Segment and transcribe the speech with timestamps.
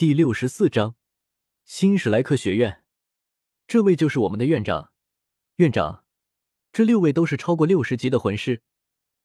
[0.00, 0.96] 第六十四章
[1.62, 2.82] 新史莱克学院。
[3.66, 4.92] 这位就是我们的院长。
[5.56, 6.06] 院长，
[6.72, 8.62] 这六位都是超过六十级的魂师，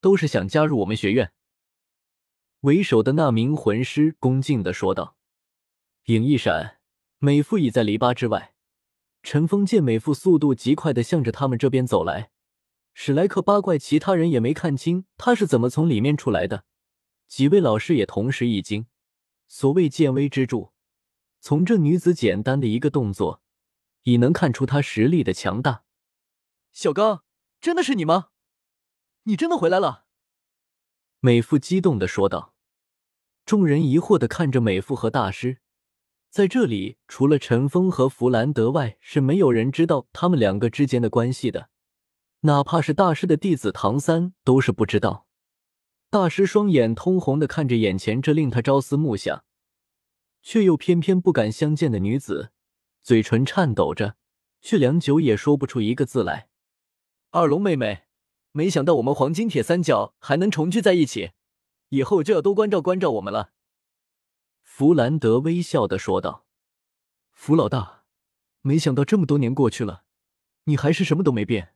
[0.00, 1.32] 都是想加入我们学院。
[2.62, 5.16] 为首的那名魂师恭敬的说道。
[6.06, 6.80] 影一闪，
[7.18, 8.56] 美妇已在篱笆之外。
[9.22, 12.32] 陈峰见美妇速度极快的向着他们这边走来，
[12.92, 16.64] 史莱克八怪其他人也没看清他是怎么从里面出来的，
[17.28, 18.88] 几位老师也同时一惊。
[19.46, 20.72] 所谓见微知著，
[21.40, 23.42] 从这女子简单的一个动作，
[24.02, 25.84] 已能看出她实力的强大。
[26.72, 27.24] 小刚，
[27.60, 28.28] 真的是你吗？
[29.24, 30.06] 你真的回来了？
[31.20, 32.54] 美妇激动的说道。
[33.46, 35.58] 众人疑惑的看着美妇和大师。
[36.30, 41.70] 在这里，除了陈峰和弗兰德外，是没有人知道他们两个之间的关系的。
[42.40, 45.28] 哪怕是大师的弟子唐三，都是不知道。
[46.10, 49.43] 大师双眼通红的看着眼前这令他朝思暮想，
[50.44, 52.52] 却又偏偏不敢相见的女子，
[53.02, 54.16] 嘴唇颤抖着，
[54.60, 56.50] 却良久也说不出一个字来。
[57.30, 58.04] 二龙妹妹，
[58.52, 61.32] 没想到我们黄金铁三角还能重聚在一起，
[61.88, 63.52] 以后就要多关照关照我们了。
[64.62, 66.44] 弗兰德微笑的说道
[67.32, 68.04] ：“弗老大，
[68.60, 70.04] 没想到这么多年过去了，
[70.64, 71.74] 你还是什么都没变。”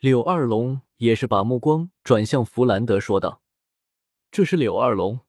[0.00, 3.42] 柳二龙也是把目光转向弗兰德，说道
[4.32, 5.20] ：“这是柳二龙，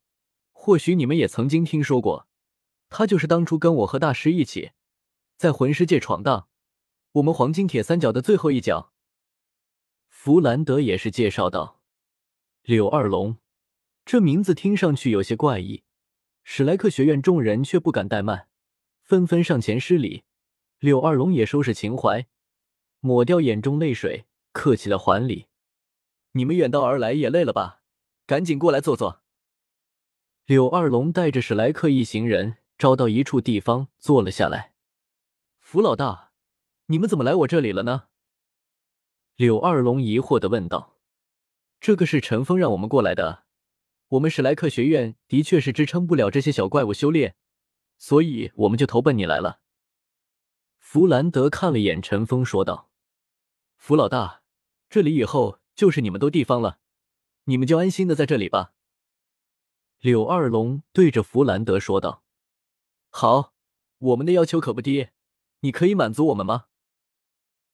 [0.66, 2.28] 或许你们也曾经听说过，
[2.90, 4.72] 他就是当初跟我和大师一起
[5.38, 6.48] 在魂师界闯荡，
[7.12, 8.92] 我们黄金铁三角的最后一角。”
[10.10, 11.84] 弗兰德也是介绍道
[12.66, 13.38] ：“柳二龙，
[14.06, 15.84] 这名字听上去有些怪异。”
[16.44, 18.48] 史莱克学院众人却不敢怠慢，
[19.04, 20.24] 纷纷上前施礼。
[20.80, 22.26] 柳二龙也收拾情怀，
[23.02, 25.46] 抹掉眼中泪水，客气的还礼
[26.34, 27.84] ：“你们远道而来也累了吧？
[28.26, 29.22] 赶紧过来坐坐。”
[30.46, 34.76] 柳二龙带着史莱克一行人找到一处地方坐了下来。
[35.60, 36.34] 福老大，
[36.86, 38.10] 你们怎么来我这里了呢？
[39.36, 41.00] 柳二龙疑惑的问道
[41.82, 43.46] ：“这个是陈峰让我们过来的。”
[44.10, 47.36] 我们史莱克学院的确是支撑不了这些小怪物修炼，
[47.98, 49.62] 所以我们就投奔你来了。
[50.78, 52.92] 弗兰德看了眼陈峰，说道
[53.78, 54.44] ：“弗老大，
[54.92, 56.78] 这里以后就是你们的地方了，
[57.46, 58.74] 你们就安心的在这里吧。”
[60.06, 62.24] 柳二龙对着弗兰德说道
[63.10, 63.56] ：“好，
[63.98, 65.08] 我们的要求可不低，
[65.62, 66.66] 你可以满足我们吗？”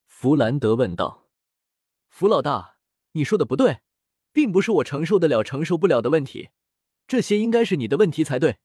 [0.07, 1.27] 弗兰德问道
[2.07, 2.77] ：“弗老大，
[3.11, 3.81] 你说的不对。”
[4.31, 6.51] 并不是我承受得了、承受不了的问题，
[7.05, 8.59] 这些应该是你的问题才对。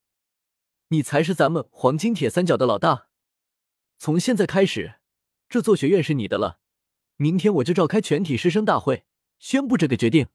[0.90, 3.08] 你才是咱们黄金铁三角的老大。
[3.98, 5.00] 从现在开始，
[5.48, 6.60] 这座学院是你的了。
[7.16, 9.06] 明天我就召开全体师生大会，
[9.40, 10.28] 宣布这个决定。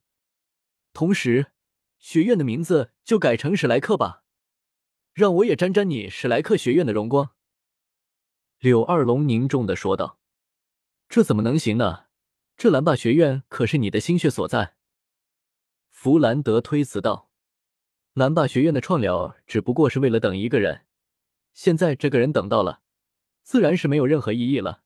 [0.92, 1.54] 同时，
[2.02, 4.24] 学院的名字就改成史莱克吧，
[5.14, 7.30] 让我也沾沾你史莱克学院的荣光。”
[8.60, 10.20] 柳二龙凝重的说道。
[11.08, 12.06] “这怎么能行呢？
[12.58, 14.76] 这蓝霸学院可是你的心血所在。”
[15.90, 17.30] 弗兰德推辞道
[18.14, 20.86] ：“蓝霸学院的创了只不过是为了等一个人，
[21.54, 22.82] 现在这个人等到了，
[23.44, 24.84] 自然是没有任何意义了。”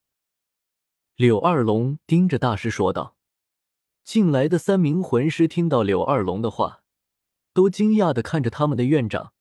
[1.16, 3.16] 柳二龙盯着大师说道。
[4.04, 6.84] 进来的三名魂师听到柳二龙的话，
[7.56, 9.32] 都惊讶的看着他们的院长。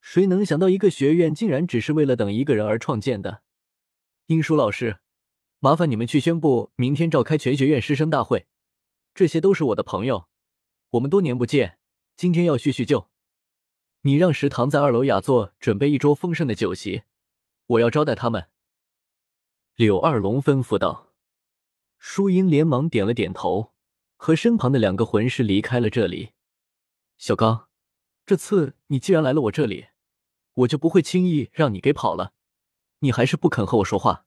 [0.00, 3.42] 谁能想到一个学院竟然只是为了等一个人而创建的？
[4.28, 5.00] 英叔老师，
[5.58, 8.46] 麻烦你们去宣布明天召开全学院师生大会，
[9.14, 10.26] 这些都是我的朋友。
[10.92, 11.78] 我们多年不见，
[12.16, 13.10] 今天要叙叙旧。
[14.00, 17.02] 你让食堂在二楼雅座准备一桌丰盛的酒席，
[17.66, 18.46] 我要招待他们。”
[19.76, 21.12] 柳二龙吩咐道。
[21.98, 23.74] 舒英连忙点了点头，
[24.16, 26.30] 和身旁的两个魂师离开了这里。
[27.20, 27.68] 小刚，
[28.24, 29.88] 这次你既然来了我这里，
[30.54, 32.32] 我就不会轻易让你给跑了。
[33.00, 34.24] 你还是不肯和我说话。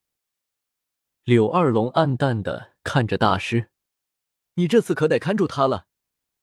[1.24, 3.72] 柳二龙暗淡的看着大师
[4.54, 5.88] ：“你这次可得看住他了。”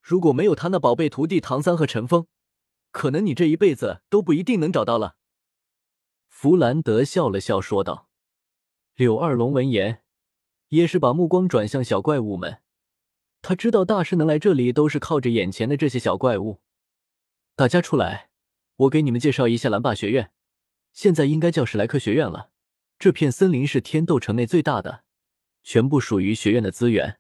[0.03, 2.27] 如果没有他那宝贝徒弟唐三和陈峰，
[2.91, 5.15] 可能你这一辈子都不一定能找到了。
[6.27, 8.09] 弗兰德笑了笑说道。
[8.97, 10.03] 柳二龙闻言，
[10.71, 12.61] 也是把目光转向小怪物们。
[13.43, 16.61] 他知道大师能来这里，都是靠着眼前的这些小怪物。
[17.57, 18.31] 大家出来，
[18.77, 20.31] 我给你们介绍一下蓝霸学院，
[20.93, 22.51] 现在应该叫史莱克学院了。
[22.99, 25.05] 这片森林是天斗城内最大的，
[25.63, 27.19] 全部属于学院的资源。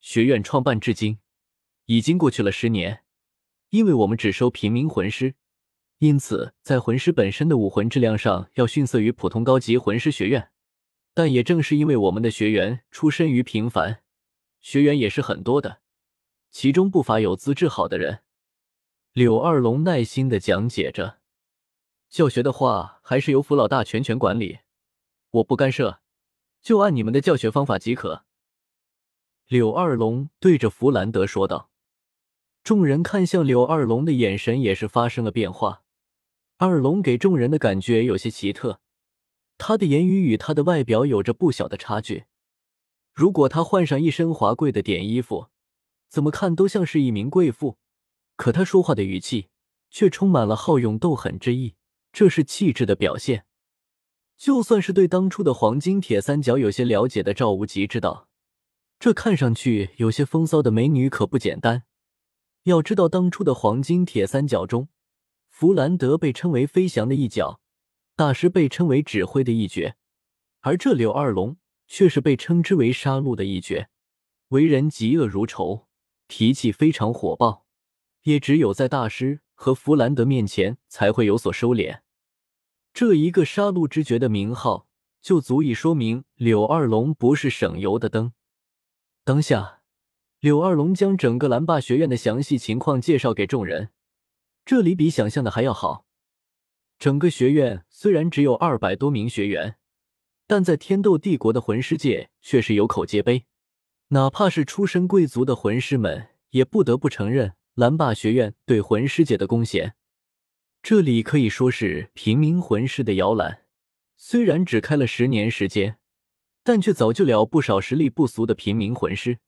[0.00, 1.18] 学院创办至今。
[1.86, 3.02] 已经过去了十年，
[3.70, 5.34] 因为我们只收平民魂师，
[5.98, 10.50] 因此在魂师本身的武魂质量上要逊色于普通高级魂师学院。
[11.12, 14.01] 但也正是因为我们的学员出身于平凡，
[14.62, 15.82] 学员也是很多的，
[16.50, 18.20] 其中不乏有资质好的人。
[19.12, 21.18] 柳二龙耐心的讲解着。
[22.08, 24.60] 教学的话还是由弗老大全权管理，
[25.30, 26.00] 我不干涉，
[26.62, 28.24] 就按你们的教学方法即可。”
[29.48, 31.70] 柳二龙对着弗兰德说道。
[32.62, 35.82] 众人看向柳二龙的眼神也是发生了变化。
[36.58, 38.80] 二龙给众人的感觉有些奇特，
[39.58, 42.26] 他的言语与他的外表有着不小的差距。
[43.12, 45.48] 如果他换上一身华贵的点衣服，
[46.08, 47.76] 怎么看都像是一名贵妇。
[48.36, 49.48] 可他说话的语气
[49.90, 51.74] 却充满了好勇斗狠之意，
[52.12, 53.44] 这是气质的表现。
[54.36, 58.28] 就算是对当初的黄金铁三角有些了解的赵无极知道，
[58.98, 61.84] 这看上去有些风骚的美女可不简单。
[62.64, 64.88] 要知道，当初的黄金铁三角中，
[65.48, 67.60] 弗兰德被称为飞翔的一角，
[68.16, 69.96] 大师被称为指挥的一绝，
[70.60, 71.56] 而这柳二龙
[71.92, 73.90] 却是被称之为杀戮的一绝，
[74.48, 75.88] 为人嫉恶如仇，
[76.26, 77.66] 脾气非常火爆，
[78.22, 82.00] 也只有在大师和弗兰德面前才会有所收敛。
[82.94, 84.88] 这一个杀戮之绝的名号，
[85.20, 88.32] 就足以说明柳二龙不是省油的灯。
[89.22, 89.80] 当下。
[90.40, 93.90] 柳二龙将整个蓝霸学院的详细情况介绍给众人，
[94.64, 96.06] 这里比想象的还要好。
[96.98, 99.76] 整个学院虽然只有二百多名学员，
[100.46, 103.46] 但在天斗帝国的魂师界却是有口皆碑。
[104.08, 109.94] 哪怕是出身贵族的魂师们，也不得不承认蓝霸学院对魂师界的贡献。
[110.82, 113.62] 这里可以说是平民魂师的摇篮。
[114.16, 115.98] 虽然只开了十年时间，
[116.62, 119.38] 但却造就了不少实力不俗的平民魂师。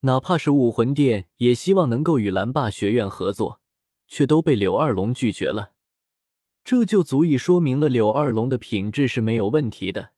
[0.00, 3.60] 哪怕是武魂殿也希望能够与蓝霸学院合作，
[4.06, 5.72] 却都被柳二龙拒绝了。
[6.64, 10.10] 这就足以说明了柳二龙的品质是没有问题的，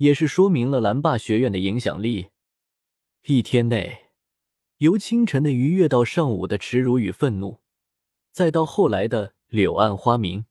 [0.00, 2.30] 也是说明了蓝霸学院的影响力。
[3.26, 4.06] 一天内，
[4.78, 7.58] 由清晨的愉悦到上午的耻辱与愤怒，
[8.32, 10.46] 再到后来的柳暗花明，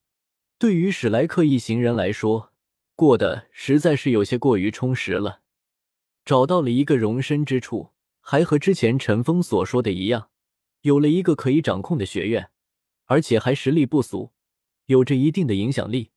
[0.59, 2.53] 对于史莱克一行人来说，
[2.95, 5.41] 过得实在是有些过于充实了，
[6.23, 7.89] 找到了一个容身之处。
[8.21, 10.29] 还和之前陈峰所说的一样，
[10.81, 12.51] 有了一个可以掌控的学院，
[13.05, 14.31] 而且还实力不俗，
[14.85, 16.11] 有着一定的影响力，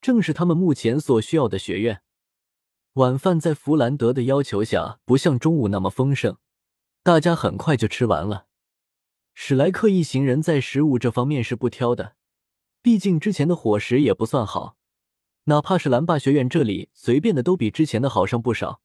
[0.00, 2.02] 正是他们目前所需要的学院。
[2.94, 6.36] 晚饭在弗兰德的要求下，不像中午那么丰盛，
[7.02, 8.44] 大家很快就吃完了。
[9.32, 12.16] 史莱克一行人在食物这方面是不挑的，
[12.82, 14.76] 毕竟之前的伙食也不算好，
[15.44, 18.82] 哪怕是蓝霸学院这里随便的都比之前的好上不少。